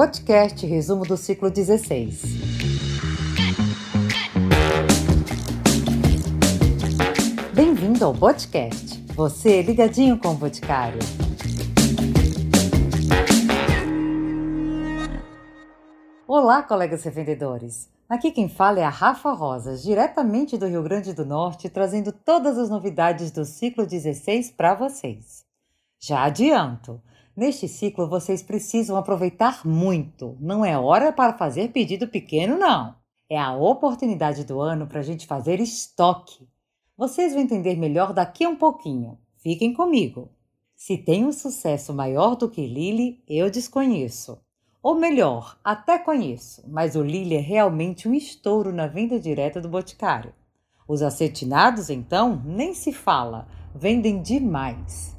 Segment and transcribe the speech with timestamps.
[0.00, 2.22] Podcast resumo do ciclo 16.
[7.52, 9.02] Bem-vindo ao podcast.
[9.16, 11.00] Você ligadinho com o Boticário.
[16.28, 17.90] Olá, colegas revendedores.
[18.08, 22.56] Aqui quem fala é a Rafa Rosas, diretamente do Rio Grande do Norte, trazendo todas
[22.56, 25.44] as novidades do ciclo 16 para vocês.
[26.00, 27.02] Já adianto,
[27.38, 30.36] Neste ciclo, vocês precisam aproveitar muito.
[30.40, 32.96] Não é hora para fazer pedido pequeno, não.
[33.30, 36.48] É a oportunidade do ano para a gente fazer estoque.
[36.96, 39.16] Vocês vão entender melhor daqui a um pouquinho.
[39.36, 40.32] Fiquem comigo.
[40.74, 44.40] Se tem um sucesso maior do que Lily, eu desconheço.
[44.82, 49.68] Ou melhor, até conheço, mas o Lily é realmente um estouro na venda direta do
[49.68, 50.34] Boticário.
[50.88, 55.16] Os acetinados, então, nem se fala, vendem demais.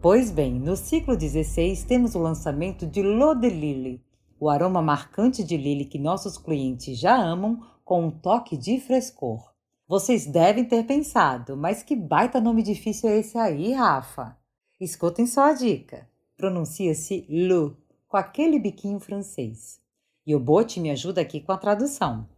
[0.00, 4.04] Pois bem, no ciclo 16 temos o lançamento de L'Eau de Lily,
[4.38, 9.52] o aroma marcante de lily que nossos clientes já amam com um toque de frescor.
[9.88, 14.36] Vocês devem ter pensado, mas que baita nome difícil é esse aí, Rafa?
[14.78, 16.06] Escutem só a dica.
[16.36, 17.74] Pronuncia-se L'Eau,
[18.06, 19.80] com aquele biquinho francês.
[20.26, 22.28] E o Bote me ajuda aqui com a tradução.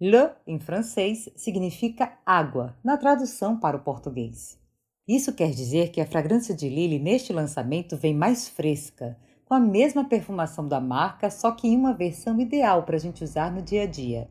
[0.00, 4.63] Le, em francês, significa água, na tradução para o português.
[5.06, 9.60] Isso quer dizer que a fragrância de Lily neste lançamento vem mais fresca, com a
[9.60, 13.60] mesma perfumação da marca, só que em uma versão ideal para a gente usar no
[13.60, 14.30] dia a dia.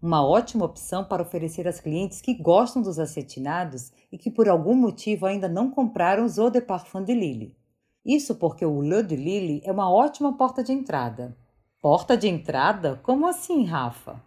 [0.00, 4.76] Uma ótima opção para oferecer às clientes que gostam dos acetinados e que por algum
[4.76, 7.56] motivo ainda não compraram os Eau de Parfum de Lily.
[8.06, 11.36] Isso porque o Le de Lily é uma ótima porta de entrada.
[11.80, 13.00] Porta de entrada?
[13.02, 14.22] Como assim, Rafa?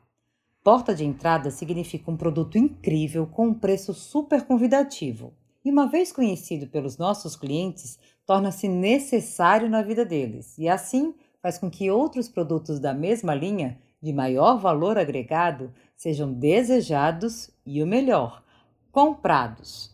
[0.61, 5.33] Porta de entrada significa um produto incrível com um preço super convidativo
[5.65, 11.57] e, uma vez conhecido pelos nossos clientes, torna-se necessário na vida deles e, assim, faz
[11.57, 17.87] com que outros produtos da mesma linha, de maior valor agregado, sejam desejados e, o
[17.87, 18.43] melhor,
[18.91, 19.91] comprados.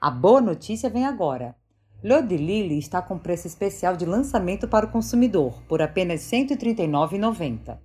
[0.00, 1.56] A boa notícia vem agora.
[2.00, 6.46] L'Eau de Lily está com preço especial de lançamento para o consumidor, por apenas R$
[6.46, 7.76] 139,90.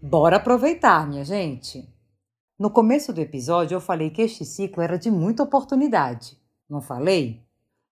[0.00, 1.84] Bora aproveitar, minha gente!
[2.56, 6.38] No começo do episódio, eu falei que este ciclo era de muita oportunidade.
[6.68, 7.40] Não falei?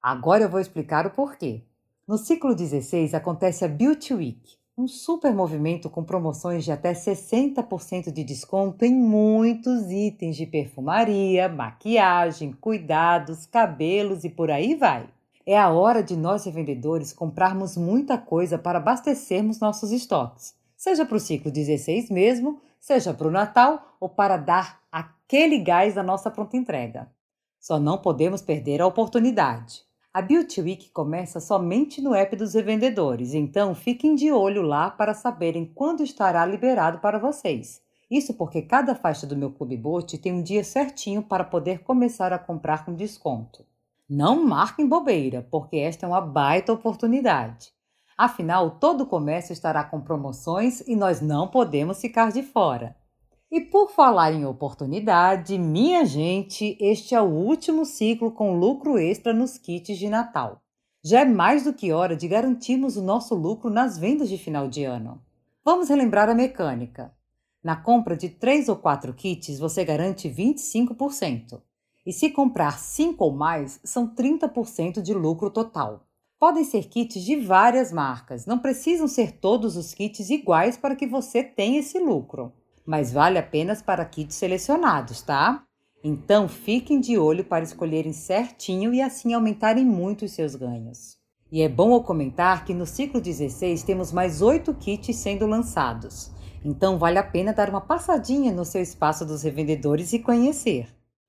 [0.02, 1.62] Agora eu vou explicar o porquê.
[2.06, 8.10] No ciclo 16 acontece a Beauty Week, um super movimento com promoções de até 60%
[8.10, 15.08] de desconto em muitos itens de perfumaria, maquiagem, cuidados, cabelos e por aí vai.
[15.46, 21.16] É a hora de nós revendedores comprarmos muita coisa para abastecermos nossos estoques, seja para
[21.16, 26.30] o ciclo 16 mesmo, seja para o Natal ou para dar aquele gás da nossa
[26.30, 27.13] pronta entrega.
[27.64, 29.80] Só não podemos perder a oportunidade.
[30.12, 35.14] A Beauty Week começa somente no app dos revendedores, então fiquem de olho lá para
[35.14, 37.80] saberem quando estará liberado para vocês.
[38.10, 42.34] Isso porque cada faixa do meu Clube Bote tem um dia certinho para poder começar
[42.34, 43.64] a comprar com desconto.
[44.06, 47.72] Não marquem bobeira, porque esta é uma baita oportunidade.
[48.14, 52.94] Afinal, todo o comércio estará com promoções e nós não podemos ficar de fora.
[53.54, 59.32] E por falar em oportunidade, minha gente, este é o último ciclo com lucro extra
[59.32, 60.60] nos kits de Natal.
[61.04, 64.66] Já é mais do que hora de garantirmos o nosso lucro nas vendas de final
[64.66, 65.22] de ano.
[65.64, 67.14] Vamos relembrar a mecânica.
[67.62, 71.62] Na compra de 3 ou 4 kits, você garante 25%.
[72.04, 76.08] E se comprar 5 ou mais, são 30% de lucro total.
[76.40, 81.06] Podem ser kits de várias marcas, não precisam ser todos os kits iguais para que
[81.06, 82.52] você tenha esse lucro
[82.86, 85.64] mas vale apenas para kits selecionados, tá?
[86.02, 91.16] Então fiquem de olho para escolherem certinho e assim aumentarem muito os seus ganhos.
[91.50, 96.30] E é bom eu comentar que no ciclo 16 temos mais 8 kits sendo lançados.
[96.64, 100.88] Então vale a pena dar uma passadinha no seu espaço dos revendedores e conhecer.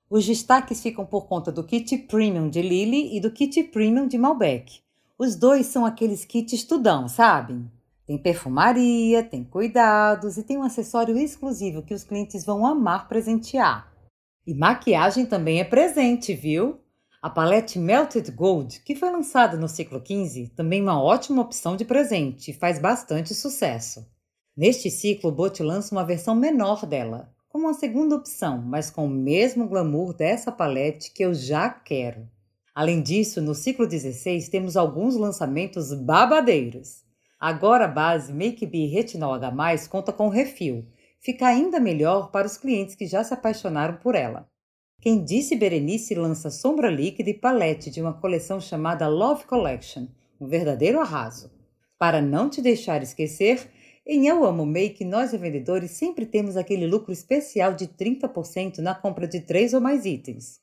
[0.09, 4.17] Os destaques ficam por conta do kit Premium de Lily e do kit Premium de
[4.17, 4.81] Malbec.
[5.17, 7.69] Os dois são aqueles kits tudão, sabem?
[8.05, 13.91] Tem perfumaria, tem cuidados e tem um acessório exclusivo que os clientes vão amar presentear.
[14.45, 16.79] E maquiagem também é presente, viu?
[17.19, 21.75] A palete Melted Gold, que foi lançada no ciclo 15, também é uma ótima opção
[21.75, 24.05] de presente e faz bastante sucesso.
[24.55, 29.05] Neste ciclo, o Bote lança uma versão menor dela, como uma segunda opção, mas com
[29.05, 32.29] o mesmo glamour dessa palete que eu já quero.
[32.75, 37.04] Além disso, no ciclo 16 temos alguns lançamentos babadeiros.
[37.39, 40.85] Agora a base Make Be Retinol H+, conta com refil.
[41.19, 44.47] Fica ainda melhor para os clientes que já se apaixonaram por ela.
[45.01, 50.07] Quem disse Berenice lança sombra líquida e palete de uma coleção chamada Love Collection,
[50.39, 51.51] um verdadeiro arraso.
[51.97, 53.69] Para não te deixar esquecer,
[54.05, 59.27] Em Eu Amo Make, nós vendedores sempre temos aquele lucro especial de 30% na compra
[59.27, 60.59] de três ou mais itens.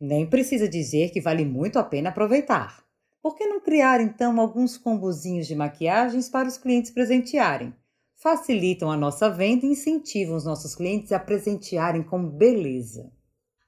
[0.00, 2.83] Nem precisa dizer que vale muito a pena aproveitar.
[3.24, 7.72] Por que não criar então alguns combozinhos de maquiagens para os clientes presentearem?
[8.16, 13.10] Facilitam a nossa venda e incentivam os nossos clientes a presentearem com beleza.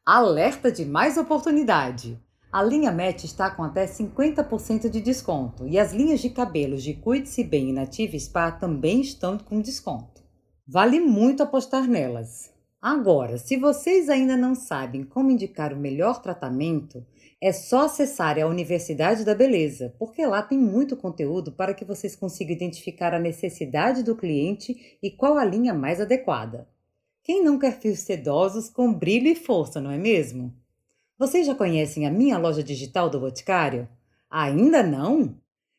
[0.04, 2.20] Alerta de mais oportunidade!
[2.52, 6.92] A linha Match está com até 50% de desconto e as linhas de cabelos de
[6.92, 10.22] Cuide-se Bem e Native Spa também estão com desconto.
[10.68, 12.54] Vale muito apostar nelas.
[12.80, 17.04] Agora, se vocês ainda não sabem como indicar o melhor tratamento,
[17.40, 22.14] é só acessar a Universidade da Beleza, porque lá tem muito conteúdo para que vocês
[22.14, 26.68] consigam identificar a necessidade do cliente e qual a linha mais adequada.
[27.22, 30.54] Quem não quer fios sedosos com brilho e força, não é mesmo?
[31.18, 33.88] Vocês já conhecem a minha loja digital do Boticário?
[34.30, 35.34] Ainda não?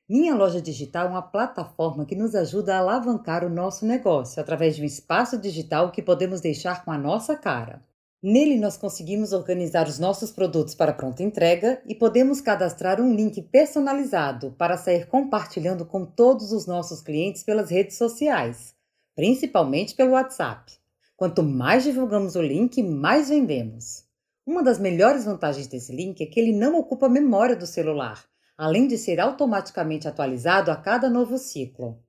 [0.09, 4.77] Minha loja digital é uma plataforma que nos ajuda a alavancar o nosso negócio através
[4.77, 7.83] de um espaço digital que podemos deixar com a nossa cara.
[8.23, 13.41] Nele, nós conseguimos organizar os nossos produtos para pronta entrega e podemos cadastrar um link
[13.41, 18.73] personalizado para sair compartilhando com todos os nossos clientes pelas redes sociais,
[19.13, 20.71] principalmente pelo WhatsApp.
[21.17, 24.05] Quanto mais divulgamos o link, mais vendemos.
[24.45, 28.23] Uma das melhores vantagens desse link é que ele não ocupa memória do celular,
[28.57, 32.01] além de ser automaticamente atualizado a cada novo ciclo.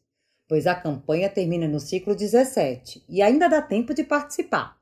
[0.48, 4.78] Pois a campanha termina no ciclo 17 e ainda dá tempo de participar.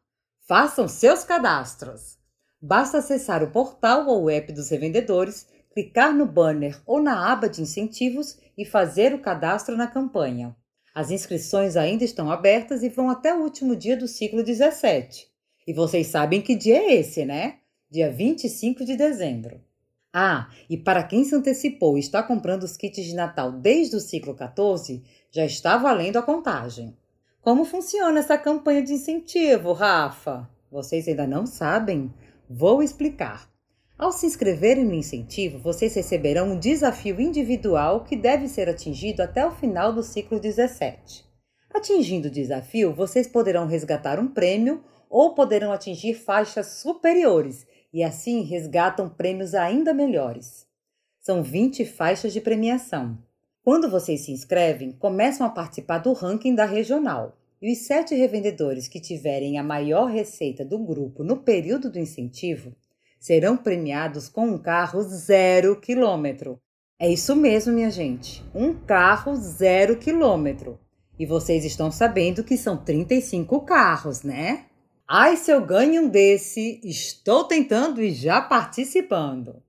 [0.47, 2.17] Façam seus cadastros!
[2.61, 7.49] Basta acessar o portal ou o app dos revendedores, clicar no banner ou na aba
[7.49, 10.55] de incentivos e fazer o cadastro na campanha.
[10.95, 15.32] As inscrições ainda estão abertas e vão até o último dia do ciclo 17.
[15.67, 17.59] E vocês sabem que dia é esse, né?
[17.91, 19.61] Dia 25 de dezembro.
[20.13, 24.01] Ah, e para quem se antecipou e está comprando os kits de Natal desde o
[24.01, 26.97] ciclo 14, já está valendo a contagem.
[27.41, 30.49] Como funciona essa campanha de incentivo, Rafa?
[30.71, 32.13] Vocês ainda não sabem?
[32.49, 33.51] Vou explicar.
[33.99, 39.47] Ao se inscreverem no incentivo, vocês receberão um desafio individual que deve ser atingido até
[39.47, 41.25] o final do ciclo 17.
[41.73, 44.83] Atingindo o desafio, vocês poderão resgatar um prêmio
[45.13, 50.67] ou poderão atingir faixas superiores e assim resgatam prêmios ainda melhores.
[51.21, 53.19] São 20 faixas de premiação.
[53.63, 57.37] Quando vocês se inscrevem, começam a participar do ranking da regional.
[57.61, 62.75] E os sete revendedores que tiverem a maior receita do grupo no período do incentivo
[63.21, 66.59] serão premiados com um carro zero quilômetro.
[66.99, 70.81] É isso mesmo, minha gente, um carro zero quilômetro.
[71.19, 74.65] E vocês estão sabendo que são 35 carros, né?
[75.15, 79.63] Ai, se eu ganho um desse, estou tentando e já participando.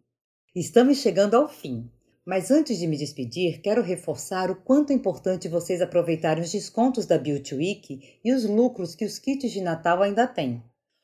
[0.56, 1.92] Estamos chegando ao fim,
[2.26, 7.06] mas antes de me despedir, quero reforçar o quanto é importante vocês aproveitarem os descontos
[7.06, 10.64] da Beauty Week e os lucros que os kits de Natal ainda têm.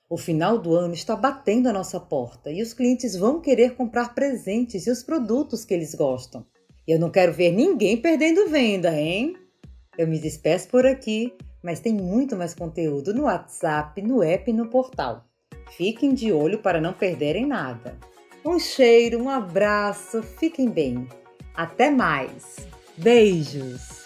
[0.09, 4.15] O final do ano está batendo a nossa porta e os clientes vão querer comprar
[4.15, 6.45] presentes e os produtos que eles gostam.
[6.87, 9.35] Eu não quero ver ninguém perdendo venda, hein?
[9.97, 14.53] Eu me despeço por aqui, mas tem muito mais conteúdo no WhatsApp, no app e
[14.53, 15.25] no portal.
[15.75, 17.97] Fiquem de olho para não perderem nada.
[18.43, 21.07] Um cheiro, um abraço, fiquem bem.
[21.53, 22.67] Até mais.
[22.97, 24.03] Beijos!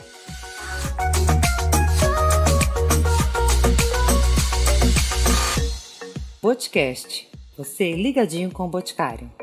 [6.42, 7.30] Podcast.
[7.58, 9.43] Você ligadinho com o Boticário.